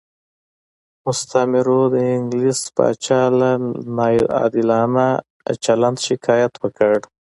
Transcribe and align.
مستعمرو 1.05 1.81
د 1.93 1.95
انګلیس 2.15 2.59
پاچا 2.75 3.21
له 3.39 3.49
ناعادلانه 3.97 5.07
چلند 5.63 5.97
شکایت 6.07 6.53
وکړ. 6.63 6.95